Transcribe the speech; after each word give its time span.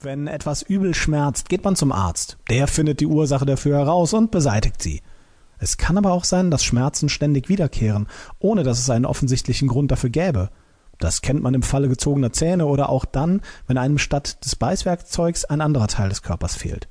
Wenn 0.00 0.26
etwas 0.26 0.60
übel 0.60 0.94
schmerzt, 0.94 1.48
geht 1.48 1.64
man 1.64 1.74
zum 1.74 1.90
Arzt. 1.90 2.36
Der 2.50 2.68
findet 2.68 3.00
die 3.00 3.06
Ursache 3.06 3.46
dafür 3.46 3.78
heraus 3.78 4.12
und 4.12 4.30
beseitigt 4.30 4.82
sie. 4.82 5.00
Es 5.58 5.78
kann 5.78 5.96
aber 5.96 6.12
auch 6.12 6.24
sein, 6.24 6.50
dass 6.50 6.64
Schmerzen 6.64 7.08
ständig 7.08 7.48
wiederkehren, 7.48 8.06
ohne 8.38 8.62
dass 8.62 8.78
es 8.78 8.90
einen 8.90 9.06
offensichtlichen 9.06 9.68
Grund 9.68 9.90
dafür 9.90 10.10
gäbe. 10.10 10.50
Das 10.98 11.22
kennt 11.22 11.42
man 11.42 11.54
im 11.54 11.62
Falle 11.62 11.88
gezogener 11.88 12.30
Zähne 12.30 12.66
oder 12.66 12.90
auch 12.90 13.06
dann, 13.06 13.40
wenn 13.66 13.78
einem 13.78 13.96
statt 13.96 14.44
des 14.44 14.56
Beißwerkzeugs 14.56 15.46
ein 15.46 15.62
anderer 15.62 15.88
Teil 15.88 16.10
des 16.10 16.22
Körpers 16.22 16.56
fehlt. 16.56 16.88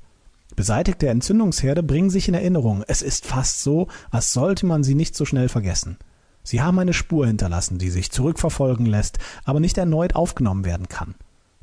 Beseitigte 0.56 1.08
Entzündungsherde 1.08 1.84
bringen 1.84 2.10
sich 2.10 2.26
in 2.26 2.34
Erinnerung. 2.34 2.82
Es 2.88 3.02
ist 3.02 3.24
fast 3.24 3.62
so, 3.62 3.86
als 4.10 4.32
sollte 4.32 4.66
man 4.66 4.82
sie 4.82 4.96
nicht 4.96 5.14
so 5.14 5.24
schnell 5.24 5.48
vergessen. 5.48 5.96
Sie 6.42 6.60
haben 6.60 6.78
eine 6.78 6.92
Spur 6.92 7.26
hinterlassen, 7.26 7.78
die 7.78 7.90
sich 7.90 8.10
zurückverfolgen 8.10 8.86
lässt, 8.86 9.18
aber 9.44 9.60
nicht 9.60 9.78
erneut 9.78 10.16
aufgenommen 10.16 10.64
werden 10.64 10.88
kann. 10.88 11.14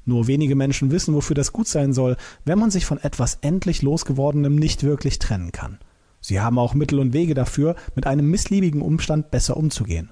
Nur 0.05 0.27
wenige 0.27 0.55
Menschen 0.55 0.91
wissen, 0.91 1.13
wofür 1.13 1.35
das 1.35 1.53
gut 1.53 1.67
sein 1.67 1.93
soll, 1.93 2.17
wenn 2.45 2.59
man 2.59 2.71
sich 2.71 2.85
von 2.85 2.97
etwas 2.97 3.37
endlich 3.41 3.81
losgewordenem 3.81 4.55
nicht 4.55 4.83
wirklich 4.83 5.19
trennen 5.19 5.51
kann. 5.51 5.79
Sie 6.19 6.39
haben 6.39 6.59
auch 6.59 6.73
Mittel 6.73 6.99
und 6.99 7.13
Wege 7.13 7.33
dafür, 7.33 7.75
mit 7.95 8.07
einem 8.07 8.29
missliebigen 8.29 8.81
Umstand 8.81 9.31
besser 9.31 9.57
umzugehen. 9.57 10.11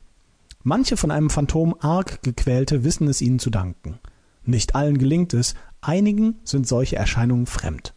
Manche 0.63 0.98
von 0.98 1.09
einem 1.09 1.30
Phantom 1.30 1.76
arg 1.80 2.22
gequälte 2.22 2.84
wissen 2.84 3.08
es 3.08 3.22
ihnen 3.22 3.40
zu 3.40 3.49
danken. 3.49 3.99
Nicht 4.44 4.76
allen 4.76 4.98
gelingt 4.98 5.34
es, 5.34 5.55
einigen 5.82 6.35
sind 6.44 6.68
solche 6.68 6.96
Erscheinungen 6.96 7.46
fremd. 7.46 7.94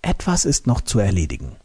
Etwas 0.00 0.44
ist 0.44 0.66
noch 0.66 0.80
zu 0.80 0.98
erledigen. 0.98 1.56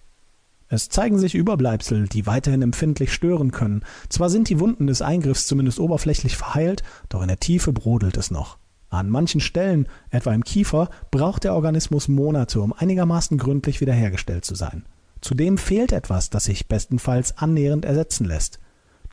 Es 0.70 0.89
zeigen 0.89 1.17
sich 1.17 1.34
Überbleibsel, 1.34 2.08
die 2.08 2.25
weiterhin 2.25 2.61
empfindlich 2.61 3.13
stören 3.13 3.52
können. 3.52 3.84
Zwar 4.09 4.30
sind 4.30 4.49
die 4.49 4.59
Wunden 4.59 4.88
des 4.88 5.02
Eingriffs 5.02 5.47
zumindest 5.47 5.80
oberflächlich 5.80 6.36
verheilt, 6.36 6.84
doch 7.08 7.22
in 7.22 7.30
der 7.30 7.39
Tiefe 7.39 7.72
brodelt 7.72 8.17
es 8.17 8.31
noch. 8.31 8.58
An 8.97 9.11
manchen 9.11 9.41
Stellen, 9.41 9.87
etwa 10.09 10.33
im 10.33 10.43
Kiefer, 10.43 10.89
braucht 11.11 11.43
der 11.43 11.53
Organismus 11.53 12.07
Monate, 12.07 12.61
um 12.61 12.73
einigermaßen 12.73 13.38
gründlich 13.38 13.79
wiederhergestellt 13.79 14.44
zu 14.44 14.55
sein. 14.55 14.85
Zudem 15.22 15.59
fehlt 15.59 15.91
etwas, 15.91 16.31
das 16.31 16.45
sich 16.45 16.67
bestenfalls 16.67 17.38
annähernd 17.38 17.85
ersetzen 17.85 18.25
lässt. 18.25 18.59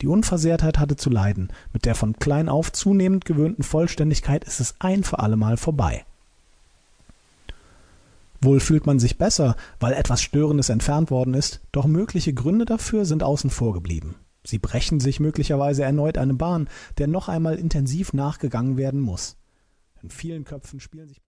Die 0.00 0.06
Unversehrtheit 0.06 0.78
hatte 0.78 0.96
zu 0.96 1.10
leiden, 1.10 1.48
mit 1.74 1.84
der 1.84 1.94
von 1.94 2.14
klein 2.14 2.48
auf 2.48 2.72
zunehmend 2.72 3.26
gewöhnten 3.26 3.62
Vollständigkeit 3.62 4.44
ist 4.44 4.58
es 4.58 4.74
ein 4.78 5.04
für 5.04 5.18
allemal 5.18 5.58
vorbei. 5.58 6.06
Wohl 8.40 8.60
fühlt 8.60 8.86
man 8.86 8.98
sich 8.98 9.18
besser, 9.18 9.54
weil 9.80 9.92
etwas 9.92 10.22
Störendes 10.22 10.70
entfernt 10.70 11.10
worden 11.10 11.34
ist, 11.34 11.60
doch 11.72 11.84
mögliche 11.84 12.32
Gründe 12.32 12.64
dafür 12.64 13.04
sind 13.04 13.22
außen 13.22 13.50
vor 13.50 13.74
geblieben. 13.74 14.16
Sie 14.44 14.58
brechen 14.58 15.00
sich 15.00 15.20
möglicherweise 15.20 15.84
erneut 15.84 16.16
eine 16.16 16.34
Bahn, 16.34 16.68
der 16.96 17.06
noch 17.06 17.28
einmal 17.28 17.56
intensiv 17.56 18.14
nachgegangen 18.14 18.78
werden 18.78 19.00
muss. 19.00 19.36
In 20.04 20.10
vielen 20.10 20.44
Köpfen 20.44 20.80
spielen 20.80 21.08
sich 21.08 21.22